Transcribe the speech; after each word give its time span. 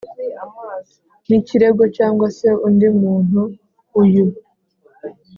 n 1.27 1.29
ikirego 1.39 1.83
cyangwa 1.97 2.27
se 2.37 2.47
undi 2.67 2.87
muntu 3.01 3.41
uyu 4.01 4.25